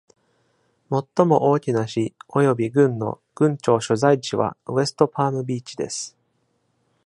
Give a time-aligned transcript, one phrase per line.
[0.89, 6.17] 最も大きな市および郡の郡庁所在地はウェストパームビーチです。